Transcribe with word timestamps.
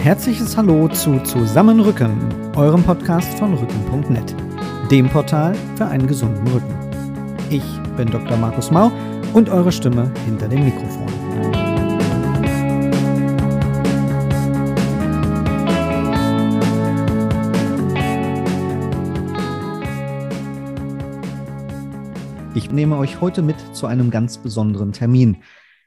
herzliches 0.00 0.56
Hallo 0.56 0.88
zu 0.88 1.22
Zusammenrücken, 1.24 2.16
eurem 2.56 2.82
Podcast 2.82 3.38
von 3.38 3.52
Rücken.net, 3.52 4.34
dem 4.90 5.10
Portal 5.10 5.54
für 5.76 5.84
einen 5.84 6.06
gesunden 6.06 6.48
Rücken. 6.48 6.74
Ich 7.50 7.62
bin 7.98 8.10
Dr. 8.10 8.38
Markus 8.38 8.70
Mau 8.70 8.90
und 9.34 9.50
eure 9.50 9.70
Stimme 9.70 10.10
hinter 10.24 10.48
dem 10.48 10.64
Mikrofon. 10.64 11.06
Ich 22.54 22.70
nehme 22.70 22.96
euch 22.96 23.20
heute 23.20 23.42
mit 23.42 23.56
zu 23.76 23.86
einem 23.86 24.10
ganz 24.10 24.38
besonderen 24.38 24.92
Termin. 24.92 25.42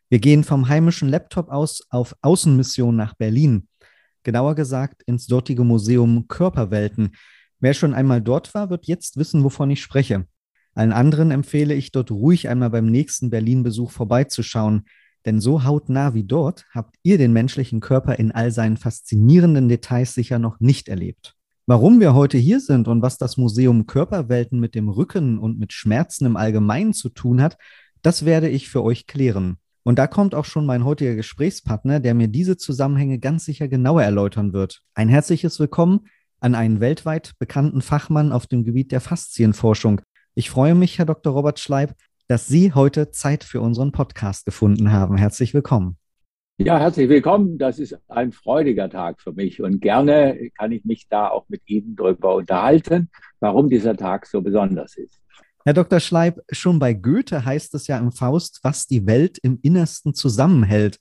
Wir 0.10 0.20
gehen 0.20 0.44
vom 0.44 0.70
heimischen 0.70 1.10
Laptop 1.10 1.50
aus 1.50 1.82
auf 1.90 2.16
Außenmission 2.22 2.96
nach 2.96 3.16
Berlin. 3.16 3.68
Genauer 4.24 4.56
gesagt 4.56 5.04
ins 5.04 5.28
dortige 5.28 5.64
Museum 5.64 6.28
Körperwelten. 6.28 7.12
Wer 7.60 7.74
schon 7.74 7.94
einmal 7.94 8.22
dort 8.22 8.54
war, 8.54 8.70
wird 8.70 8.88
jetzt 8.88 9.18
wissen, 9.18 9.44
wovon 9.44 9.70
ich 9.70 9.82
spreche. 9.82 10.26
Allen 10.76 10.92
anderen 10.92 11.32
empfehle 11.32 11.74
ich 11.74 11.92
dort 11.92 12.10
ruhig 12.12 12.50
einmal 12.50 12.70
beim 12.70 12.88
nächsten 12.88 13.30
Berlin-Besuch 13.30 13.92
vorbeizuschauen, 13.92 14.86
denn 15.26 15.40
so 15.40 15.64
hautnah 15.64 16.14
wie 16.14 16.24
dort 16.24 16.66
habt 16.72 16.96
ihr 17.04 17.18
den 17.18 17.32
menschlichen 17.32 17.80
Körper 17.80 18.18
in 18.20 18.32
all 18.32 18.52
seinen 18.52 18.78
faszinierenden 18.78 19.70
Details 19.70 20.14
sicher 20.14 20.40
noch 20.40 20.60
nicht 20.60 20.90
erlebt. 20.90 21.36
Warum 21.66 22.02
wir 22.02 22.14
heute 22.14 22.38
hier 22.38 22.60
sind 22.60 22.90
und 22.90 23.02
was 23.02 23.18
das 23.18 23.38
Museum 23.38 23.88
Körperwelten 23.88 24.60
mit 24.60 24.76
dem 24.76 24.90
Rücken 24.90 25.38
und 25.38 25.60
mit 25.60 25.72
Schmerzen 25.72 26.26
im 26.26 26.36
Allgemeinen 26.36 26.94
zu 26.94 27.08
tun 27.08 27.42
hat, 27.42 27.58
das 28.02 28.26
werde 28.26 28.50
ich 28.50 28.68
für 28.68 28.84
euch 28.84 29.08
klären. 29.08 29.58
Und 29.86 30.00
da 30.00 30.08
kommt 30.08 30.34
auch 30.34 30.46
schon 30.46 30.66
mein 30.66 30.86
heutiger 30.86 31.14
Gesprächspartner, 31.14 32.00
der 32.00 32.14
mir 32.14 32.30
diese 32.30 32.56
Zusammenhänge 32.56 33.20
ganz 33.20 33.44
sicher 33.44 33.68
genauer 33.68 34.02
erläutern 34.02 34.54
wird. 34.54 34.82
Ein 34.94 35.10
herzliches 35.10 35.60
Willkommen 35.60 36.08
an 36.40 36.56
einen 36.56 36.80
weltweit 36.80 37.34
bekannten 37.38 37.82
Fachmann 37.82 38.32
auf 38.32 38.48
dem 38.48 38.64
Gebiet 38.64 38.94
der 38.94 39.02
Faszienforschung. 39.02 40.00
Ich 40.36 40.50
freue 40.50 40.74
mich, 40.74 41.00
Herr 41.00 41.06
Dr. 41.06 41.34
Robert 41.34 41.60
Schleib, 41.60 41.96
dass 42.30 42.48
Sie 42.48 42.74
heute 42.74 43.12
Zeit 43.12 43.44
für 43.44 43.60
unseren 43.60 43.92
Podcast 43.92 44.46
gefunden 44.46 44.94
haben. 44.94 45.18
Herzlich 45.18 45.54
willkommen. 45.54 45.98
Ja, 46.60 46.80
herzlich 46.80 47.10
willkommen. 47.10 47.58
Das 47.58 47.78
ist 47.78 47.98
ein 48.08 48.32
freudiger 48.32 48.90
Tag 48.90 49.20
für 49.20 49.34
mich 49.34 49.62
und 49.62 49.82
gerne 49.82 50.50
kann 50.58 50.72
ich 50.72 50.86
mich 50.86 51.10
da 51.10 51.28
auch 51.28 51.50
mit 51.50 51.62
Ihnen 51.66 51.98
darüber 51.98 52.36
unterhalten, 52.36 53.10
warum 53.42 53.70
dieser 53.70 53.98
Tag 53.98 54.28
so 54.28 54.42
besonders 54.42 54.96
ist. 54.96 55.20
Herr 55.66 55.74
Dr. 55.74 56.02
Schleib, 56.02 56.42
schon 56.52 56.78
bei 56.78 56.94
Goethe 56.94 57.46
heißt 57.46 57.74
es 57.76 57.88
ja 57.88 57.98
im 57.98 58.12
Faust, 58.12 58.60
was 58.64 58.86
die 58.86 59.08
Welt 59.08 59.38
im 59.44 59.60
Innersten 59.62 60.14
zusammenhält. 60.14 61.00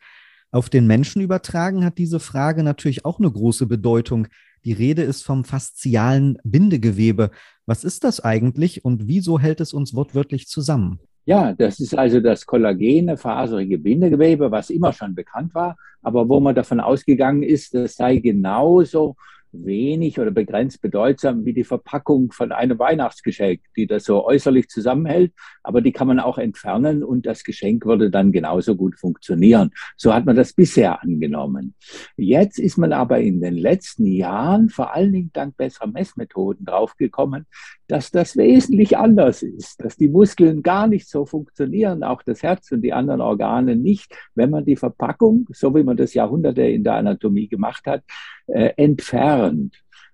Auf 0.52 0.70
den 0.70 0.86
Menschen 0.86 1.20
übertragen 1.20 1.84
hat 1.84 1.98
diese 1.98 2.20
Frage 2.20 2.62
natürlich 2.62 3.04
auch 3.04 3.18
eine 3.18 3.28
große 3.28 3.66
Bedeutung. 3.66 4.28
Die 4.64 4.72
Rede 4.72 5.02
ist 5.02 5.24
vom 5.24 5.42
faszialen 5.42 6.38
Bindegewebe. 6.44 7.32
Was 7.66 7.82
ist 7.82 8.04
das 8.04 8.20
eigentlich 8.20 8.84
und 8.84 9.08
wieso 9.08 9.40
hält 9.40 9.60
es 9.60 9.72
uns 9.72 9.94
wortwörtlich 9.94 10.46
zusammen? 10.46 11.00
Ja, 11.24 11.54
das 11.54 11.80
ist 11.80 11.98
also 11.98 12.20
das 12.20 12.46
kollagene, 12.46 13.16
faserige 13.16 13.78
Bindegewebe, 13.78 14.52
was 14.52 14.70
immer 14.70 14.92
schon 14.92 15.16
bekannt 15.16 15.56
war, 15.56 15.76
aber 16.02 16.28
wo 16.28 16.38
man 16.38 16.54
davon 16.54 16.78
ausgegangen 16.78 17.42
ist, 17.42 17.74
das 17.74 17.96
sei 17.96 18.18
genauso 18.18 19.16
wenig 19.52 20.18
oder 20.18 20.30
begrenzt 20.30 20.80
bedeutsam 20.80 21.44
wie 21.44 21.52
die 21.52 21.64
Verpackung 21.64 22.32
von 22.32 22.52
einem 22.52 22.78
Weihnachtsgeschenk, 22.78 23.60
die 23.76 23.86
das 23.86 24.04
so 24.04 24.24
äußerlich 24.24 24.68
zusammenhält, 24.68 25.32
aber 25.62 25.80
die 25.80 25.92
kann 25.92 26.08
man 26.08 26.18
auch 26.18 26.38
entfernen 26.38 27.04
und 27.04 27.26
das 27.26 27.44
Geschenk 27.44 27.84
würde 27.84 28.10
dann 28.10 28.32
genauso 28.32 28.74
gut 28.76 28.98
funktionieren. 28.98 29.70
So 29.96 30.14
hat 30.14 30.24
man 30.24 30.36
das 30.36 30.52
bisher 30.52 31.02
angenommen. 31.02 31.74
Jetzt 32.16 32.58
ist 32.58 32.78
man 32.78 32.92
aber 32.92 33.20
in 33.20 33.40
den 33.40 33.54
letzten 33.54 34.06
Jahren, 34.06 34.68
vor 34.68 34.94
allen 34.94 35.12
Dingen 35.12 35.30
dank 35.32 35.56
besserer 35.56 35.86
Messmethoden, 35.86 36.64
draufgekommen, 36.64 37.46
dass 37.88 38.10
das 38.10 38.36
wesentlich 38.36 38.96
anders 38.96 39.42
ist, 39.42 39.84
dass 39.84 39.96
die 39.96 40.08
Muskeln 40.08 40.62
gar 40.62 40.86
nicht 40.86 41.08
so 41.08 41.26
funktionieren, 41.26 42.02
auch 42.02 42.22
das 42.22 42.42
Herz 42.42 42.72
und 42.72 42.80
die 42.80 42.92
anderen 42.92 43.20
Organe 43.20 43.76
nicht, 43.76 44.14
wenn 44.34 44.50
man 44.50 44.64
die 44.64 44.76
Verpackung, 44.76 45.46
so 45.52 45.74
wie 45.74 45.82
man 45.82 45.96
das 45.96 46.14
Jahrhunderte 46.14 46.62
in 46.62 46.84
der 46.84 46.94
Anatomie 46.94 47.48
gemacht 47.48 47.86
hat, 47.86 48.02
äh, 48.46 48.72
entfernt. 48.76 49.41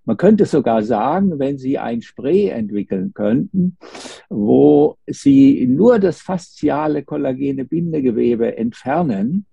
Man 0.05 0.17
könnte 0.17 0.47
sogar 0.47 0.83
sagen, 0.83 1.39
wenn 1.39 1.59
Sie 1.59 1.79
ein 1.79 2.01
Spray 2.01 2.49
entwickeln 2.49 3.13
könnten, 3.13 3.77
wo 4.31 4.97
Sie 5.07 5.67
nur 5.67 5.99
das 5.99 6.21
fasziale 6.21 7.05
kollagene 7.05 7.67
Bindegewebe 7.67 8.57
entfernen, 8.57 9.45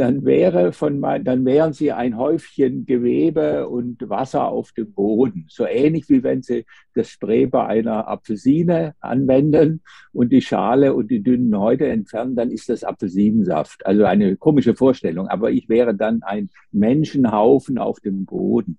dann 0.00 0.24
wäre 0.24 0.72
von 0.72 1.02
dann 1.02 1.44
wären 1.44 1.74
sie 1.74 1.92
ein 1.92 2.16
Häufchen 2.16 2.86
Gewebe 2.86 3.68
und 3.68 4.08
Wasser 4.08 4.48
auf 4.48 4.72
dem 4.72 4.94
Boden. 4.94 5.44
So 5.48 5.66
ähnlich 5.66 6.08
wie 6.08 6.22
wenn 6.22 6.42
sie 6.42 6.64
das 6.94 7.10
Spray 7.10 7.46
bei 7.46 7.66
einer 7.66 8.08
Apfelsine 8.08 8.94
anwenden 9.00 9.82
und 10.12 10.32
die 10.32 10.40
Schale 10.40 10.94
und 10.94 11.10
die 11.10 11.22
dünnen 11.22 11.58
Häute 11.58 11.86
entfernen, 11.86 12.34
dann 12.34 12.50
ist 12.50 12.70
das 12.70 12.82
Apfelsinensaft. 12.82 13.84
Also 13.84 14.04
eine 14.04 14.36
komische 14.36 14.74
Vorstellung, 14.74 15.28
aber 15.28 15.50
ich 15.50 15.68
wäre 15.68 15.94
dann 15.94 16.22
ein 16.22 16.48
Menschenhaufen 16.72 17.76
auf 17.76 18.00
dem 18.00 18.24
Boden. 18.24 18.78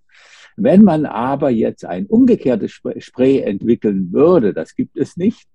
Wenn 0.57 0.83
man 0.83 1.05
aber 1.05 1.49
jetzt 1.49 1.85
ein 1.85 2.05
umgekehrtes 2.05 2.71
Spray 2.71 3.39
entwickeln 3.39 4.11
würde, 4.11 4.53
das 4.53 4.75
gibt 4.75 4.97
es 4.97 5.17
nicht, 5.17 5.47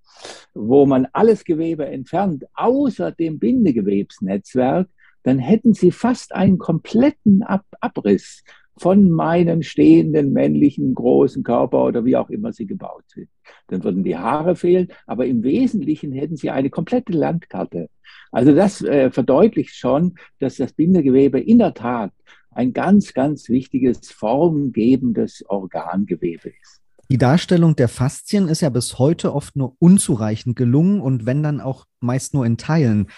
wo 0.54 0.86
man 0.86 1.06
alles 1.12 1.44
Gewebe 1.44 1.86
entfernt, 1.86 2.44
außer 2.54 3.12
dem 3.12 3.38
Bindegewebsnetzwerk, 3.38 4.88
dann 5.22 5.38
hätten 5.38 5.74
sie 5.74 5.90
fast 5.90 6.34
einen 6.34 6.58
kompletten 6.58 7.42
Ab 7.42 7.64
Abriss 7.80 8.42
von 8.78 9.10
meinem 9.10 9.62
stehenden 9.62 10.32
männlichen 10.32 10.94
großen 10.94 11.42
Körper 11.42 11.84
oder 11.84 12.04
wie 12.04 12.16
auch 12.16 12.28
immer 12.28 12.52
sie 12.52 12.66
gebaut 12.66 13.04
sind. 13.08 13.28
Dann 13.68 13.82
würden 13.82 14.04
die 14.04 14.16
Haare 14.16 14.54
fehlen, 14.54 14.88
aber 15.06 15.26
im 15.26 15.42
Wesentlichen 15.42 16.12
hätten 16.12 16.36
sie 16.36 16.50
eine 16.50 16.70
komplette 16.70 17.12
Landkarte. 17.12 17.88
Also 18.30 18.54
das 18.54 18.82
äh, 18.82 19.10
verdeutlicht 19.10 19.74
schon, 19.74 20.14
dass 20.38 20.56
das 20.56 20.74
Bindegewebe 20.74 21.40
in 21.40 21.58
der 21.58 21.74
Tat 21.74 22.12
ein 22.56 22.72
ganz, 22.72 23.12
ganz 23.12 23.48
wichtiges 23.48 24.10
formgebendes 24.10 25.44
Organgewebe 25.48 26.48
ist. 26.48 26.80
Die 27.08 27.18
Darstellung 27.18 27.76
der 27.76 27.88
Faszien 27.88 28.48
ist 28.48 28.62
ja 28.62 28.70
bis 28.70 28.98
heute 28.98 29.32
oft 29.34 29.54
nur 29.54 29.76
unzureichend 29.78 30.56
gelungen 30.56 31.00
und 31.00 31.24
wenn 31.26 31.42
dann 31.42 31.60
auch 31.60 31.84
meist 32.00 32.34
nur 32.34 32.44
in 32.44 32.56
Teilen. 32.56 33.08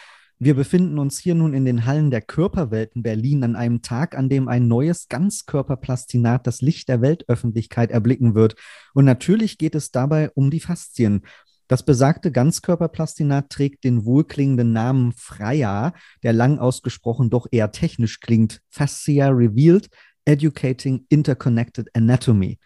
Wir 0.40 0.54
befinden 0.54 0.98
uns 0.98 1.18
hier 1.18 1.34
nun 1.34 1.54
in 1.54 1.64
den 1.64 1.84
Hallen 1.86 2.10
der 2.10 2.20
Körperwelten 2.20 3.02
Berlin 3.02 3.42
an 3.42 3.56
einem 3.56 3.80
Tag, 3.82 4.16
an 4.16 4.28
dem 4.28 4.46
ein 4.46 4.68
neues 4.68 5.08
Ganzkörperplastinat 5.08 6.46
das 6.46 6.60
Licht 6.60 6.88
der 6.88 7.00
Weltöffentlichkeit 7.00 7.90
erblicken 7.90 8.34
wird. 8.34 8.54
Und 8.94 9.04
natürlich 9.04 9.58
geht 9.58 9.74
es 9.74 9.90
dabei 9.90 10.30
um 10.30 10.50
die 10.50 10.60
Faszien. 10.60 11.22
Das 11.68 11.82
besagte 11.82 12.32
Ganzkörperplastinat 12.32 13.50
trägt 13.50 13.84
den 13.84 14.06
wohlklingenden 14.06 14.72
Namen 14.72 15.12
Freya, 15.12 15.92
der 16.22 16.32
lang 16.32 16.58
ausgesprochen 16.58 17.28
doch 17.28 17.46
eher 17.50 17.72
technisch 17.72 18.20
klingt. 18.20 18.62
Fascia 18.70 19.28
Revealed 19.28 19.90
Educating 20.24 21.04
Interconnected 21.10 21.88
Anatomy. 21.94 22.58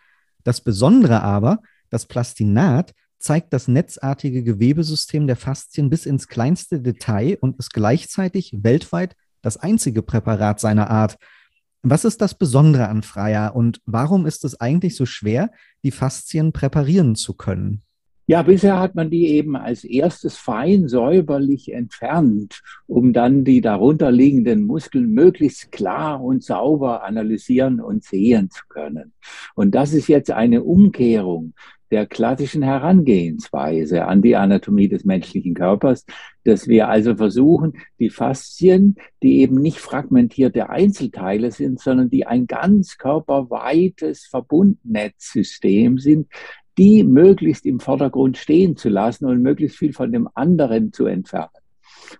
Das 0.44 0.60
Besondere 0.60 1.20
aber, 1.22 1.60
das 1.90 2.06
Plastinat 2.06 2.94
zeigt 3.18 3.52
das 3.52 3.68
netzartige 3.68 4.44
Gewebesystem 4.44 5.26
der 5.26 5.36
Faszien 5.36 5.90
bis 5.90 6.06
ins 6.06 6.28
kleinste 6.28 6.80
Detail 6.80 7.38
und 7.40 7.58
ist 7.58 7.72
gleichzeitig 7.72 8.52
weltweit 8.62 9.16
das 9.42 9.56
einzige 9.56 10.02
Präparat 10.02 10.60
seiner 10.60 10.90
Art. 10.90 11.18
Was 11.82 12.04
ist 12.04 12.20
das 12.20 12.36
Besondere 12.38 12.88
an 12.88 13.02
Freya 13.02 13.48
und 13.48 13.80
warum 13.84 14.26
ist 14.26 14.44
es 14.44 14.60
eigentlich 14.60 14.96
so 14.96 15.06
schwer, 15.06 15.50
die 15.82 15.90
Faszien 15.90 16.52
präparieren 16.52 17.16
zu 17.16 17.34
können? 17.34 17.82
Ja, 18.26 18.42
bisher 18.42 18.78
hat 18.78 18.94
man 18.94 19.10
die 19.10 19.28
eben 19.28 19.56
als 19.56 19.82
erstes 19.84 20.36
fein 20.36 20.86
säuberlich 20.88 21.72
entfernt, 21.72 22.62
um 22.86 23.12
dann 23.12 23.44
die 23.44 23.60
darunterliegenden 23.60 24.64
Muskeln 24.64 25.10
möglichst 25.10 25.72
klar 25.72 26.22
und 26.22 26.44
sauber 26.44 27.02
analysieren 27.02 27.80
und 27.80 28.04
sehen 28.04 28.50
zu 28.50 28.62
können. 28.68 29.12
Und 29.56 29.74
das 29.74 29.92
ist 29.92 30.06
jetzt 30.06 30.30
eine 30.30 30.62
Umkehrung 30.62 31.54
der 31.92 32.06
klassischen 32.06 32.62
Herangehensweise 32.62 34.06
an 34.06 34.22
die 34.22 34.34
Anatomie 34.34 34.88
des 34.88 35.04
menschlichen 35.04 35.52
Körpers, 35.52 36.06
dass 36.42 36.66
wir 36.66 36.88
also 36.88 37.16
versuchen, 37.16 37.74
die 37.98 38.08
Faszien, 38.08 38.96
die 39.22 39.40
eben 39.40 39.60
nicht 39.60 39.78
fragmentierte 39.78 40.70
Einzelteile 40.70 41.50
sind, 41.50 41.80
sondern 41.80 42.08
die 42.08 42.26
ein 42.26 42.46
ganz 42.46 42.96
körperweites 42.96 44.24
Verbundnetzsystem 44.24 45.98
sind, 45.98 46.28
die 46.78 47.04
möglichst 47.04 47.66
im 47.66 47.80
Vordergrund 47.80 48.38
stehen 48.38 48.76
zu 48.76 48.88
lassen 48.88 49.26
und 49.26 49.42
möglichst 49.42 49.78
viel 49.78 49.92
von 49.92 50.12
dem 50.12 50.28
anderen 50.34 50.92
zu 50.92 51.06
entfernen. 51.06 51.50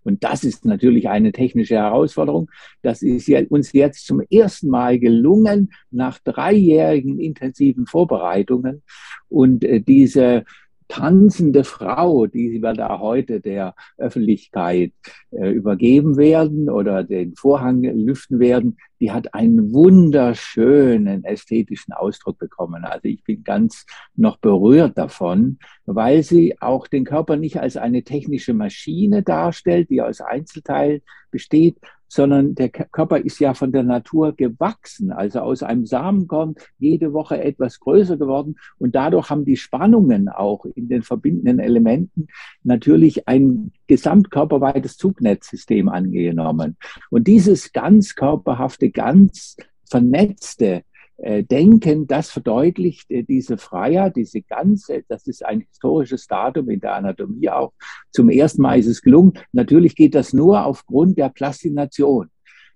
Und 0.04 0.24
das 0.24 0.44
ist 0.44 0.64
natürlich 0.64 1.08
eine 1.08 1.32
technische 1.32 1.76
Herausforderung. 1.76 2.50
Das 2.82 3.02
ist 3.02 3.28
uns 3.50 3.72
jetzt 3.72 4.06
zum 4.06 4.20
ersten 4.30 4.68
Mal 4.68 4.98
gelungen 4.98 5.72
nach 5.90 6.18
dreijährigen 6.18 7.18
intensiven 7.18 7.86
Vorbereitungen. 7.86 8.82
Und 9.28 9.64
äh, 9.64 9.80
diese 9.80 10.44
tanzende 10.92 11.64
Frau, 11.64 12.26
die 12.26 12.60
wir 12.60 12.74
da 12.74 12.98
heute 12.98 13.40
der 13.40 13.74
Öffentlichkeit 13.96 14.92
äh, 15.30 15.48
übergeben 15.48 16.18
werden 16.18 16.68
oder 16.68 17.02
den 17.02 17.34
Vorhang 17.34 17.82
lüften 17.82 18.38
werden, 18.40 18.76
die 19.00 19.10
hat 19.10 19.32
einen 19.32 19.72
wunderschönen 19.72 21.24
ästhetischen 21.24 21.94
Ausdruck 21.94 22.38
bekommen. 22.38 22.84
Also 22.84 23.08
ich 23.08 23.24
bin 23.24 23.42
ganz 23.42 23.86
noch 24.16 24.36
berührt 24.36 24.98
davon, 24.98 25.58
weil 25.86 26.22
sie 26.22 26.60
auch 26.60 26.86
den 26.86 27.06
Körper 27.06 27.38
nicht 27.38 27.58
als 27.58 27.78
eine 27.78 28.02
technische 28.02 28.52
Maschine 28.52 29.22
darstellt, 29.22 29.88
die 29.88 30.02
aus 30.02 30.20
Einzelteilen 30.20 31.00
besteht, 31.30 31.78
sondern 32.12 32.54
der 32.54 32.68
Körper 32.68 33.20
ist 33.24 33.38
ja 33.38 33.54
von 33.54 33.72
der 33.72 33.84
Natur 33.84 34.36
gewachsen, 34.36 35.12
also 35.12 35.40
aus 35.40 35.62
einem 35.62 35.86
Samenkorn 35.86 36.56
jede 36.78 37.14
Woche 37.14 37.42
etwas 37.42 37.80
größer 37.80 38.18
geworden 38.18 38.56
und 38.78 38.94
dadurch 38.94 39.30
haben 39.30 39.46
die 39.46 39.56
Spannungen 39.56 40.28
auch 40.28 40.66
in 40.74 40.90
den 40.90 41.02
verbindenden 41.02 41.58
Elementen 41.58 42.26
natürlich 42.64 43.26
ein 43.28 43.72
gesamtkörperweites 43.86 44.98
Zugnetzsystem 44.98 45.88
angenommen. 45.88 46.76
Und 47.08 47.28
dieses 47.28 47.72
ganz 47.72 48.14
körperhafte, 48.14 48.90
ganz 48.90 49.56
vernetzte 49.88 50.82
denken, 51.22 52.06
das 52.06 52.30
verdeutlicht 52.30 53.10
äh, 53.10 53.22
diese 53.22 53.56
Freiheit, 53.56 54.16
diese 54.16 54.42
ganze, 54.42 55.04
das 55.08 55.26
ist 55.26 55.44
ein 55.44 55.60
historisches 55.60 56.26
Datum 56.26 56.68
in 56.68 56.80
der 56.80 56.94
Anatomie 56.94 57.48
auch. 57.48 57.72
Zum 58.10 58.28
ersten 58.28 58.62
Mal 58.62 58.78
ist 58.78 58.88
es 58.88 59.02
gelungen. 59.02 59.34
Natürlich 59.52 59.94
geht 59.94 60.14
das 60.14 60.32
nur 60.32 60.66
aufgrund 60.66 61.18
der 61.18 61.28
Plastination, 61.28 62.28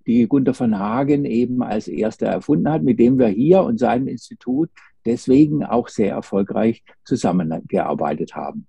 die 0.07 0.29
Gunther 0.29 0.55
von 0.55 0.79
Hagen 0.79 1.25
eben 1.25 1.63
als 1.63 1.89
erster 1.89 2.27
erfunden 2.27 2.71
hat, 2.71 2.83
mit 2.83 3.01
dem 3.01 3.19
wir 3.19 3.29
hier 3.29 3.63
und 3.63 3.79
seinem 3.79 4.07
Institut 4.07 4.71
deswegen 5.05 5.65
auch 5.65 5.89
sehr 5.89 6.11
erfolgreich 6.13 6.83
zusammengearbeitet 7.05 8.35
haben. 8.35 8.67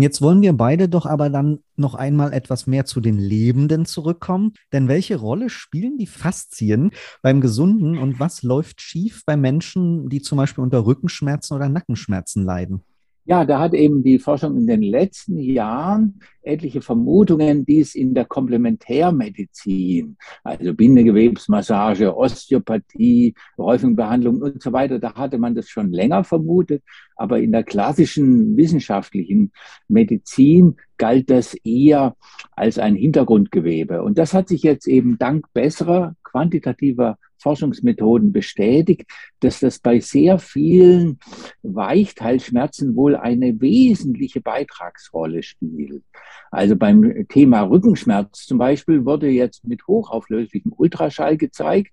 Jetzt 0.00 0.22
wollen 0.22 0.42
wir 0.42 0.52
beide 0.52 0.88
doch 0.88 1.06
aber 1.06 1.28
dann 1.28 1.58
noch 1.74 1.96
einmal 1.96 2.32
etwas 2.32 2.68
mehr 2.68 2.84
zu 2.84 3.00
den 3.00 3.18
Lebenden 3.18 3.84
zurückkommen. 3.84 4.52
Denn 4.72 4.86
welche 4.86 5.16
Rolle 5.16 5.50
spielen 5.50 5.98
die 5.98 6.06
Faszien 6.06 6.92
beim 7.20 7.40
Gesunden 7.40 7.98
und 7.98 8.20
was 8.20 8.44
läuft 8.44 8.80
schief 8.80 9.24
bei 9.26 9.36
Menschen, 9.36 10.08
die 10.08 10.22
zum 10.22 10.38
Beispiel 10.38 10.62
unter 10.62 10.86
Rückenschmerzen 10.86 11.56
oder 11.56 11.68
Nackenschmerzen 11.68 12.44
leiden? 12.44 12.84
Ja, 13.28 13.44
da 13.44 13.60
hat 13.60 13.74
eben 13.74 14.02
die 14.02 14.18
Forschung 14.18 14.56
in 14.56 14.66
den 14.66 14.80
letzten 14.80 15.36
Jahren 15.36 16.18
etliche 16.40 16.80
Vermutungen, 16.80 17.66
die 17.66 17.80
es 17.80 17.94
in 17.94 18.14
der 18.14 18.24
Komplementärmedizin, 18.24 20.16
also 20.42 20.72
Bindegewebsmassage, 20.72 22.16
Osteopathie, 22.16 23.34
Räufenbehandlung 23.58 24.40
und 24.40 24.62
so 24.62 24.72
weiter, 24.72 24.98
da 24.98 25.14
hatte 25.14 25.36
man 25.36 25.54
das 25.54 25.68
schon 25.68 25.92
länger 25.92 26.24
vermutet. 26.24 26.82
Aber 27.16 27.38
in 27.38 27.52
der 27.52 27.64
klassischen 27.64 28.56
wissenschaftlichen 28.56 29.52
Medizin 29.88 30.76
galt 30.96 31.28
das 31.28 31.52
eher 31.64 32.16
als 32.52 32.78
ein 32.78 32.94
Hintergrundgewebe. 32.94 34.02
Und 34.02 34.16
das 34.16 34.32
hat 34.32 34.48
sich 34.48 34.62
jetzt 34.62 34.88
eben 34.88 35.18
dank 35.18 35.52
besserer 35.52 36.16
quantitativer 36.22 37.18
Forschungsmethoden 37.38 38.32
bestätigt, 38.32 39.04
dass 39.40 39.60
das 39.60 39.78
bei 39.78 40.00
sehr 40.00 40.38
vielen 40.38 41.18
Weichteilschmerzen 41.62 42.96
wohl 42.96 43.16
eine 43.16 43.60
wesentliche 43.60 44.40
Beitragsrolle 44.40 45.42
spielt. 45.42 46.02
Also 46.50 46.76
beim 46.76 47.26
Thema 47.28 47.62
Rückenschmerz 47.62 48.46
zum 48.46 48.58
Beispiel 48.58 49.04
wurde 49.04 49.28
jetzt 49.28 49.66
mit 49.66 49.86
hochauflöslichem 49.86 50.72
Ultraschall 50.76 51.36
gezeigt, 51.36 51.92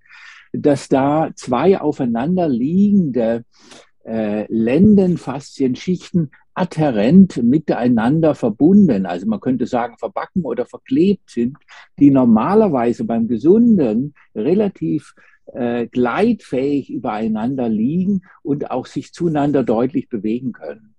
dass 0.53 0.87
da 0.87 1.31
zwei 1.35 1.79
aufeinander 1.79 2.47
liegende 2.47 3.43
äh, 4.05 4.45
Lendenfaszienschichten 4.49 6.31
adhärent 6.53 7.43
miteinander 7.43 8.33
verbunden, 8.33 9.05
also 9.05 9.27
man 9.27 9.41
könnte 9.41 9.67
sagen 9.67 9.97
verbacken 9.97 10.45
oder 10.45 10.65
verklebt 10.65 11.29
sind, 11.29 11.57
die 11.99 12.11
normalerweise 12.11 13.03
beim 13.03 13.27
Gesunden 13.27 14.13
relativ 14.33 15.13
äh, 15.53 15.87
gleitfähig 15.87 16.89
übereinander 16.89 17.69
liegen 17.69 18.21
und 18.43 18.71
auch 18.71 18.85
sich 18.85 19.13
zueinander 19.13 19.63
deutlich 19.63 20.09
bewegen 20.09 20.51
können. 20.51 20.95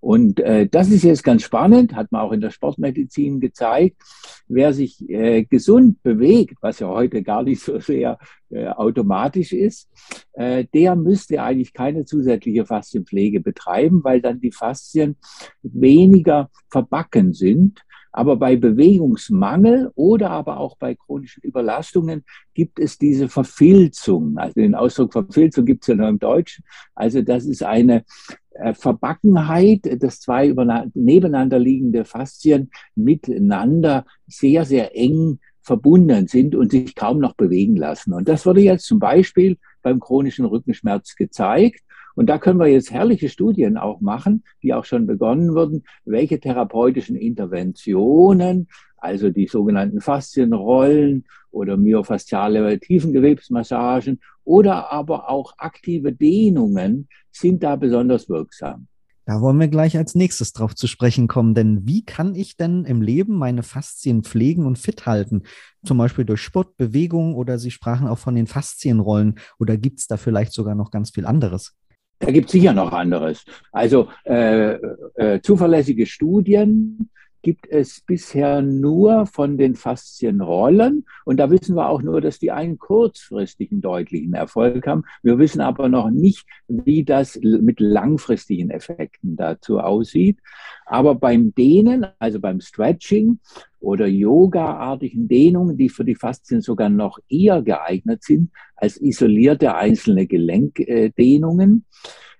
Und 0.00 0.40
äh, 0.40 0.66
das 0.66 0.90
ist 0.90 1.04
jetzt 1.04 1.22
ganz 1.22 1.42
spannend, 1.42 1.94
hat 1.94 2.10
man 2.10 2.22
auch 2.22 2.32
in 2.32 2.40
der 2.40 2.50
Sportmedizin 2.50 3.38
gezeigt. 3.38 4.00
Wer 4.48 4.72
sich 4.72 5.08
äh, 5.10 5.44
gesund 5.44 6.02
bewegt, 6.02 6.56
was 6.62 6.80
ja 6.80 6.88
heute 6.88 7.22
gar 7.22 7.42
nicht 7.42 7.62
so 7.62 7.78
sehr 7.78 8.18
äh, 8.48 8.68
automatisch 8.68 9.52
ist, 9.52 9.90
äh, 10.32 10.64
der 10.72 10.96
müsste 10.96 11.42
eigentlich 11.42 11.74
keine 11.74 12.06
zusätzliche 12.06 12.64
Faszienpflege 12.64 13.40
betreiben, 13.40 14.02
weil 14.02 14.22
dann 14.22 14.40
die 14.40 14.52
Faszien 14.52 15.16
weniger 15.62 16.50
verbacken 16.70 17.34
sind. 17.34 17.82
Aber 18.12 18.36
bei 18.36 18.56
Bewegungsmangel 18.56 19.90
oder 19.94 20.30
aber 20.30 20.58
auch 20.58 20.76
bei 20.76 20.94
chronischen 20.94 21.42
Überlastungen 21.42 22.24
gibt 22.54 22.78
es 22.78 22.98
diese 22.98 23.28
Verfilzung. 23.28 24.36
Also 24.38 24.54
den 24.54 24.74
Ausdruck 24.74 25.12
Verfilzung 25.12 25.64
gibt 25.64 25.84
es 25.84 25.88
ja 25.88 25.94
nur 25.94 26.08
im 26.08 26.18
Deutschen. 26.18 26.64
Also 26.94 27.22
das 27.22 27.46
ist 27.46 27.62
eine 27.62 28.04
äh, 28.50 28.74
Verbackenheit, 28.74 29.88
dass 30.02 30.20
zwei 30.20 30.52
nebeneinander 30.94 31.58
liegende 31.58 32.04
Faszien 32.04 32.70
miteinander 32.94 34.04
sehr, 34.26 34.64
sehr 34.64 34.96
eng 34.96 35.38
verbunden 35.62 36.26
sind 36.26 36.54
und 36.54 36.72
sich 36.72 36.94
kaum 36.94 37.20
noch 37.20 37.34
bewegen 37.34 37.76
lassen. 37.76 38.12
Und 38.12 38.28
das 38.28 38.44
wurde 38.46 38.60
jetzt 38.60 38.86
zum 38.86 38.98
Beispiel 38.98 39.58
beim 39.82 40.00
chronischen 40.00 40.44
Rückenschmerz 40.44 41.14
gezeigt. 41.14 41.80
Und 42.14 42.28
da 42.28 42.38
können 42.38 42.58
wir 42.58 42.66
jetzt 42.66 42.90
herrliche 42.90 43.28
Studien 43.28 43.76
auch 43.76 44.00
machen, 44.00 44.44
die 44.62 44.74
auch 44.74 44.84
schon 44.84 45.06
begonnen 45.06 45.54
wurden, 45.54 45.84
welche 46.04 46.40
therapeutischen 46.40 47.16
Interventionen, 47.16 48.68
also 48.96 49.30
die 49.30 49.46
sogenannten 49.46 50.00
Faszienrollen 50.00 51.24
oder 51.50 51.76
myofasziale 51.76 52.78
Tiefengewebsmassagen 52.78 54.20
oder 54.44 54.92
aber 54.92 55.30
auch 55.30 55.54
aktive 55.58 56.12
Dehnungen 56.12 57.08
sind 57.30 57.62
da 57.62 57.76
besonders 57.76 58.28
wirksam. 58.28 58.86
Da 59.26 59.40
wollen 59.40 59.60
wir 59.60 59.68
gleich 59.68 59.96
als 59.96 60.16
nächstes 60.16 60.52
drauf 60.52 60.74
zu 60.74 60.88
sprechen 60.88 61.28
kommen, 61.28 61.54
denn 61.54 61.86
wie 61.86 62.04
kann 62.04 62.34
ich 62.34 62.56
denn 62.56 62.84
im 62.84 63.00
Leben 63.00 63.36
meine 63.36 63.62
Faszien 63.62 64.24
pflegen 64.24 64.66
und 64.66 64.76
fit 64.76 65.06
halten? 65.06 65.44
Zum 65.84 65.98
Beispiel 65.98 66.24
durch 66.24 66.40
Sport, 66.40 66.76
Bewegung 66.76 67.34
oder 67.36 67.58
Sie 67.58 67.70
sprachen 67.70 68.08
auch 68.08 68.18
von 68.18 68.34
den 68.34 68.48
Faszienrollen 68.48 69.38
oder 69.60 69.76
gibt 69.76 70.00
es 70.00 70.08
da 70.08 70.16
vielleicht 70.16 70.52
sogar 70.52 70.74
noch 70.74 70.90
ganz 70.90 71.10
viel 71.10 71.26
anderes? 71.26 71.76
Da 72.20 72.30
gibt 72.30 72.46
es 72.46 72.52
sicher 72.52 72.74
noch 72.74 72.92
anderes. 72.92 73.44
Also 73.72 74.08
äh, 74.24 74.74
äh, 75.14 75.40
zuverlässige 75.42 76.06
Studien 76.06 77.10
gibt 77.42 77.66
es 77.68 78.00
bisher 78.00 78.62
nur 78.62 79.26
von 79.26 79.56
den 79.56 79.74
Faszienrollen. 79.74 81.06
Und 81.24 81.38
da 81.38 81.50
wissen 81.50 81.76
wir 81.76 81.88
auch 81.88 82.02
nur, 82.02 82.20
dass 82.20 82.38
die 82.38 82.50
einen 82.50 82.78
kurzfristigen 82.78 83.80
deutlichen 83.80 84.34
Erfolg 84.34 84.86
haben. 84.86 85.04
Wir 85.22 85.38
wissen 85.38 85.60
aber 85.60 85.88
noch 85.88 86.10
nicht, 86.10 86.46
wie 86.68 87.04
das 87.04 87.38
mit 87.42 87.80
langfristigen 87.80 88.70
Effekten 88.70 89.36
dazu 89.36 89.78
aussieht. 89.78 90.38
Aber 90.86 91.14
beim 91.14 91.54
Dehnen, 91.54 92.06
also 92.18 92.40
beim 92.40 92.60
Stretching 92.60 93.38
oder 93.80 94.06
Yoga-artigen 94.06 95.28
Dehnungen, 95.28 95.76
die 95.76 95.88
für 95.88 96.04
die 96.04 96.14
Faszien 96.14 96.60
sogar 96.60 96.88
noch 96.88 97.18
eher 97.28 97.62
geeignet 97.62 98.22
sind 98.22 98.50
als 98.76 99.00
isolierte 99.00 99.74
einzelne 99.74 100.26
Gelenkdehnungen, 100.26 101.84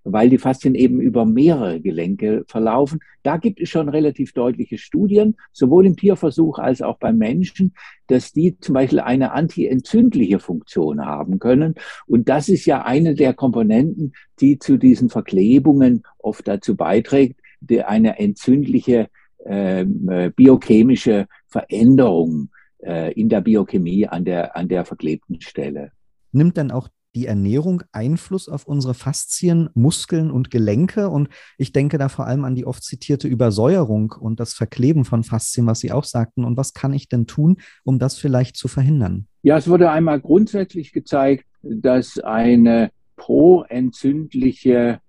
weil 0.04 0.30
die 0.30 0.38
Faszien 0.38 0.74
eben 0.74 1.00
über 1.00 1.24
mehrere 1.24 1.80
Gelenke 1.80 2.44
verlaufen. 2.46 3.00
Da 3.22 3.36
gibt 3.36 3.60
es 3.60 3.68
schon 3.68 3.88
relativ 3.88 4.32
deutliche 4.32 4.78
Studien, 4.78 5.36
sowohl 5.52 5.86
im 5.86 5.96
Tierversuch 5.96 6.58
als 6.58 6.82
auch 6.82 6.98
beim 6.98 7.18
Menschen, 7.18 7.74
dass 8.06 8.32
die 8.32 8.58
zum 8.58 8.74
Beispiel 8.74 9.00
eine 9.00 9.32
antientzündliche 9.32 10.38
Funktion 10.38 11.04
haben 11.04 11.38
können. 11.38 11.74
Und 12.06 12.28
das 12.28 12.48
ist 12.48 12.66
ja 12.66 12.82
eine 12.82 13.14
der 13.14 13.34
Komponenten, 13.34 14.12
die 14.40 14.58
zu 14.58 14.76
diesen 14.76 15.10
Verklebungen 15.10 16.02
oft 16.18 16.48
dazu 16.48 16.76
beiträgt, 16.76 17.40
eine 17.84 18.18
entzündliche 18.18 19.08
ähm, 19.44 20.08
äh, 20.08 20.30
biochemische 20.30 21.26
Veränderung 21.48 22.50
äh, 22.78 23.12
in 23.12 23.28
der 23.28 23.40
Biochemie 23.40 24.06
an 24.06 24.24
der, 24.24 24.56
an 24.56 24.68
der 24.68 24.84
verklebten 24.84 25.40
Stelle. 25.40 25.92
Nimmt 26.32 26.56
dann 26.56 26.70
auch 26.70 26.88
die 27.14 27.26
Ernährung 27.26 27.82
Einfluss 27.92 28.48
auf 28.48 28.66
unsere 28.66 28.94
Faszien, 28.94 29.68
Muskeln 29.74 30.30
und 30.30 30.50
Gelenke? 30.50 31.08
Und 31.08 31.28
ich 31.58 31.72
denke 31.72 31.98
da 31.98 32.08
vor 32.08 32.26
allem 32.26 32.44
an 32.44 32.54
die 32.54 32.66
oft 32.66 32.82
zitierte 32.82 33.28
Übersäuerung 33.28 34.12
und 34.18 34.40
das 34.40 34.54
Verkleben 34.54 35.04
von 35.04 35.24
Faszien, 35.24 35.66
was 35.66 35.80
Sie 35.80 35.92
auch 35.92 36.04
sagten. 36.04 36.44
Und 36.44 36.56
was 36.56 36.74
kann 36.74 36.92
ich 36.92 37.08
denn 37.08 37.26
tun, 37.26 37.58
um 37.84 37.98
das 37.98 38.18
vielleicht 38.18 38.56
zu 38.56 38.68
verhindern? 38.68 39.26
Ja, 39.42 39.56
es 39.56 39.68
wurde 39.68 39.90
einmal 39.90 40.20
grundsätzlich 40.20 40.92
gezeigt, 40.92 41.44
dass 41.62 42.18
eine 42.18 42.90
proentzündliche 43.16 45.00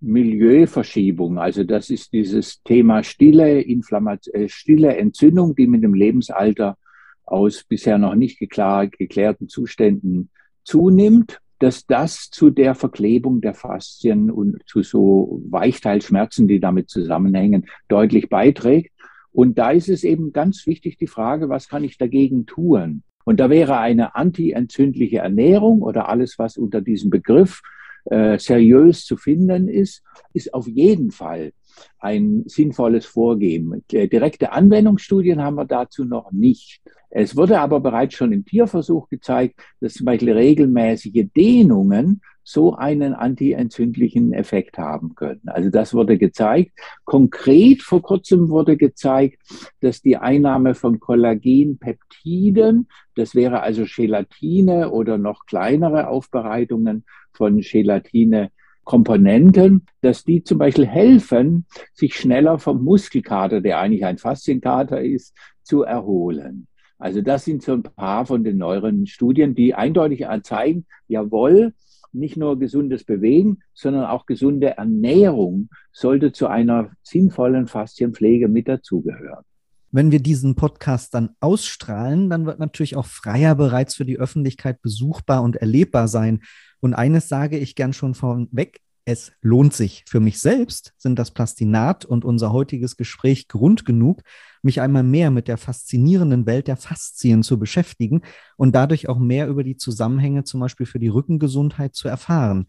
Milieuverschiebung, 0.00 1.38
also 1.38 1.62
das 1.62 1.90
ist 1.90 2.12
dieses 2.12 2.62
Thema 2.62 3.02
stille, 3.02 3.64
äh, 3.64 4.48
stille 4.48 4.96
Entzündung, 4.96 5.54
die 5.54 5.66
mit 5.66 5.82
dem 5.82 5.94
Lebensalter 5.94 6.76
aus 7.24 7.64
bisher 7.64 7.98
noch 7.98 8.14
nicht 8.14 8.38
geklar, 8.38 8.86
geklärten 8.86 9.48
Zuständen 9.48 10.30
zunimmt. 10.64 11.40
dass 11.60 11.86
das 11.86 12.28
zu 12.30 12.50
der 12.50 12.74
Verklebung 12.74 13.40
der 13.40 13.54
Faszien 13.54 14.30
und 14.30 14.58
zu 14.66 14.82
so 14.82 15.40
Weichteilschmerzen, 15.48 16.46
die 16.46 16.60
damit 16.60 16.90
zusammenhängen, 16.90 17.66
deutlich 17.88 18.28
beiträgt. 18.28 18.92
Und 19.30 19.56
da 19.56 19.70
ist 19.70 19.88
es 19.88 20.04
eben 20.04 20.32
ganz 20.32 20.66
wichtig 20.66 20.98
die 20.98 21.06
Frage, 21.06 21.48
was 21.48 21.68
kann 21.68 21.84
ich 21.84 21.96
dagegen 21.96 22.44
tun? 22.44 23.02
Und 23.24 23.40
da 23.40 23.48
wäre 23.48 23.78
eine 23.78 24.14
antientzündliche 24.14 25.18
Ernährung 25.18 25.80
oder 25.80 26.08
alles, 26.08 26.38
was 26.38 26.58
unter 26.58 26.82
diesem 26.82 27.08
Begriff 27.08 27.62
äh, 28.06 28.38
seriös 28.38 29.04
zu 29.06 29.16
finden 29.16 29.68
ist, 29.68 30.02
ist 30.34 30.52
auf 30.52 30.68
jeden 30.68 31.10
Fall 31.10 31.52
ein 31.98 32.44
sinnvolles 32.46 33.06
Vorgehen. 33.06 33.82
Direkte 33.90 34.52
Anwendungsstudien 34.52 35.42
haben 35.42 35.56
wir 35.56 35.64
dazu 35.64 36.04
noch 36.04 36.32
nicht. 36.32 36.80
Es 37.10 37.36
wurde 37.36 37.60
aber 37.60 37.80
bereits 37.80 38.14
schon 38.14 38.32
im 38.32 38.44
Tierversuch 38.44 39.08
gezeigt, 39.08 39.60
dass 39.80 39.94
zum 39.94 40.06
Beispiel 40.06 40.32
regelmäßige 40.32 41.26
Dehnungen 41.36 42.20
so 42.44 42.74
einen 42.74 43.14
antientzündlichen 43.14 44.32
Effekt 44.34 44.76
haben 44.78 45.14
können. 45.14 45.40
Also 45.46 45.70
das 45.70 45.94
wurde 45.94 46.18
gezeigt. 46.18 46.72
Konkret 47.04 47.82
vor 47.82 48.02
kurzem 48.02 48.50
wurde 48.50 48.76
gezeigt, 48.76 49.40
dass 49.80 50.02
die 50.02 50.18
Einnahme 50.18 50.74
von 50.74 51.00
Kollagenpeptiden, 51.00 52.88
das 53.14 53.34
wäre 53.34 53.60
also 53.60 53.84
Gelatine 53.84 54.90
oder 54.90 55.16
noch 55.16 55.46
kleinere 55.46 56.08
Aufbereitungen 56.08 57.04
von 57.32 57.60
Gelatine, 57.60 58.50
Komponenten, 58.84 59.86
dass 60.00 60.24
die 60.24 60.44
zum 60.44 60.58
Beispiel 60.58 60.86
helfen, 60.86 61.66
sich 61.92 62.14
schneller 62.16 62.58
vom 62.58 62.84
Muskelkater, 62.84 63.60
der 63.60 63.78
eigentlich 63.78 64.04
ein 64.04 64.18
Faszienkater 64.18 65.00
ist, 65.00 65.34
zu 65.62 65.82
erholen. 65.82 66.66
Also 66.98 67.20
das 67.20 67.44
sind 67.44 67.62
so 67.62 67.72
ein 67.72 67.82
paar 67.82 68.24
von 68.26 68.44
den 68.44 68.58
neueren 68.58 69.06
Studien, 69.06 69.54
die 69.54 69.74
eindeutig 69.74 70.26
zeigen, 70.42 70.86
jawohl, 71.08 71.74
nicht 72.12 72.36
nur 72.36 72.58
gesundes 72.58 73.04
Bewegen, 73.04 73.58
sondern 73.74 74.06
auch 74.06 74.26
gesunde 74.26 74.76
Ernährung 74.76 75.68
sollte 75.92 76.32
zu 76.32 76.46
einer 76.46 76.92
sinnvollen 77.02 77.66
Faszienpflege 77.66 78.48
mit 78.48 78.68
dazugehören. 78.68 79.44
Wenn 79.90 80.10
wir 80.10 80.20
diesen 80.20 80.56
Podcast 80.56 81.14
dann 81.14 81.30
ausstrahlen, 81.40 82.28
dann 82.28 82.46
wird 82.46 82.58
natürlich 82.58 82.96
auch 82.96 83.06
Freier 83.06 83.54
bereits 83.54 83.94
für 83.94 84.04
die 84.04 84.18
Öffentlichkeit 84.18 84.82
besuchbar 84.82 85.42
und 85.42 85.56
erlebbar 85.56 86.08
sein. 86.08 86.40
Und 86.84 86.92
eines 86.92 87.30
sage 87.30 87.56
ich 87.56 87.76
gern 87.76 87.94
schon 87.94 88.12
vorweg, 88.12 88.82
es 89.06 89.32
lohnt 89.40 89.72
sich. 89.72 90.04
Für 90.06 90.20
mich 90.20 90.38
selbst 90.38 90.92
sind 90.98 91.18
das 91.18 91.30
Plastinat 91.30 92.04
und 92.04 92.26
unser 92.26 92.52
heutiges 92.52 92.98
Gespräch 92.98 93.48
Grund 93.48 93.86
genug, 93.86 94.20
mich 94.60 94.82
einmal 94.82 95.02
mehr 95.02 95.30
mit 95.30 95.48
der 95.48 95.56
faszinierenden 95.56 96.44
Welt 96.44 96.68
der 96.68 96.76
Faszien 96.76 97.42
zu 97.42 97.58
beschäftigen 97.58 98.20
und 98.58 98.74
dadurch 98.74 99.08
auch 99.08 99.18
mehr 99.18 99.48
über 99.48 99.64
die 99.64 99.78
Zusammenhänge 99.78 100.44
zum 100.44 100.60
Beispiel 100.60 100.84
für 100.84 100.98
die 100.98 101.08
Rückengesundheit 101.08 101.94
zu 101.94 102.06
erfahren. 102.06 102.66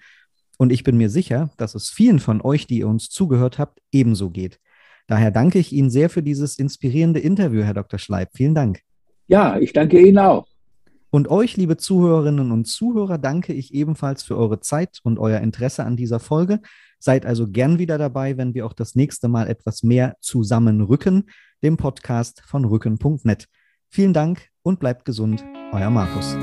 Und 0.58 0.72
ich 0.72 0.86
bin 0.86 0.96
mir 0.96 1.10
sicher, 1.10 1.50
dass 1.58 1.76
es 1.76 1.90
vielen 1.90 2.20
von 2.20 2.40
euch, 2.40 2.68
die 2.68 2.80
ihr 2.80 2.88
uns 2.88 3.10
zugehört 3.10 3.60
habt, 3.60 3.82
ebenso 3.92 4.30
geht. 4.30 4.62
Daher 5.08 5.32
danke 5.32 5.60
ich 5.60 5.74
Ihnen 5.74 5.90
sehr 5.90 6.10
für 6.10 6.24
dieses 6.24 6.58
inspirierende 6.58 7.20
Interview, 7.20 7.64
Herr 7.64 7.74
Dr. 7.74 8.00
Schleib. 8.00 8.30
Vielen 8.34 8.56
Dank. 8.56 8.80
Ja, 9.28 9.60
ich 9.60 9.74
danke 9.74 10.00
Ihnen 10.00 10.20
auch. 10.20 10.48
Und 11.16 11.30
euch, 11.30 11.56
liebe 11.56 11.78
Zuhörerinnen 11.78 12.52
und 12.52 12.66
Zuhörer, 12.66 13.18
danke 13.18 13.54
ich 13.54 13.74
ebenfalls 13.74 14.22
für 14.22 14.36
eure 14.36 14.60
Zeit 14.60 15.00
und 15.04 15.18
euer 15.18 15.40
Interesse 15.40 15.86
an 15.86 15.96
dieser 15.96 16.20
Folge. 16.20 16.60
Seid 17.00 17.26
also 17.26 17.48
gern 17.48 17.80
wieder 17.80 17.98
dabei, 17.98 18.36
wenn 18.36 18.54
wir 18.54 18.66
auch 18.66 18.74
das 18.74 18.96
nächste 18.96 19.30
Mal 19.30 19.48
etwas 19.48 19.82
mehr 19.82 20.18
zusammenrücken, 20.20 21.30
dem 21.64 21.78
Podcast 21.78 22.44
von 22.46 22.66
rücken.net. 22.66 23.48
Vielen 23.88 24.12
Dank 24.12 24.50
und 24.62 24.82
bleibt 24.82 25.06
gesund, 25.06 25.42
euer 25.72 25.90
Markus. 25.90 26.36